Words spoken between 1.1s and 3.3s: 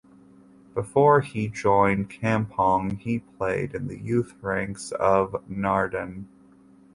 he joined Kampong he